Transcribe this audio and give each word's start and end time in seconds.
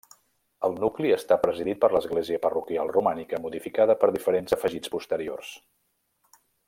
El 0.67 0.77
nucli 0.83 1.11
està 1.17 1.35
presidit 1.43 1.79
per 1.83 1.89
l'església 1.95 2.39
parroquial 2.45 2.89
romànica 2.95 3.41
modificada 3.45 3.97
per 4.05 4.11
diferents 4.17 4.57
afegits 4.59 4.95
posteriors. 4.97 5.53